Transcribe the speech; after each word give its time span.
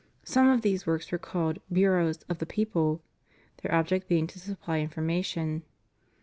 Some 0.23 0.49
of 0.49 0.63
these 0.63 0.87
works 0.87 1.11
were 1.11 1.19
called 1.19 1.59
Bureaus 1.71 2.23
of 2.23 2.39
the 2.39 2.47
People, 2.47 3.03
their 3.61 3.71
object 3.75 4.07
being 4.07 4.25
to 4.25 4.39
supply 4.39 4.79
information. 4.79 5.61